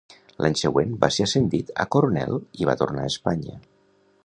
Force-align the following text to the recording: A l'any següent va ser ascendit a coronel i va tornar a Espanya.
A 0.35 0.43
l'any 0.43 0.55
següent 0.61 0.95
va 1.03 1.09
ser 1.17 1.27
ascendit 1.27 1.69
a 1.85 1.85
coronel 1.97 2.35
i 2.63 2.69
va 2.73 2.77
tornar 2.83 3.07
a 3.09 3.13
Espanya. 3.15 3.63